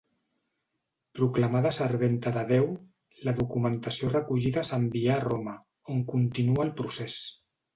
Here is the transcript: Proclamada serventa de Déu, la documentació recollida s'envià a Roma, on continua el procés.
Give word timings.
Proclamada 1.19 1.71
serventa 1.77 2.33
de 2.39 2.45
Déu, 2.53 2.65
la 3.27 3.35
documentació 3.41 4.09
recollida 4.15 4.67
s'envià 4.71 5.13
a 5.19 5.23
Roma, 5.29 5.57
on 5.97 6.05
continua 6.15 6.67
el 6.69 6.75
procés. 6.83 7.21